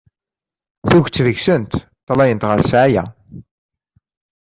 [0.89, 3.03] Tuget deg-sent ṭṭalayent ɣer ssɛaya.